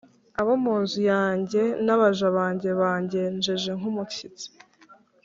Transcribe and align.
abo 0.39 0.53
mu 0.63 0.73
nzu 0.83 1.01
yanjye 1.13 1.61
n’abaja 1.85 2.27
banjye 2.37 2.69
bangenje 2.81 3.51
nk’umushyitsi, 3.79 4.47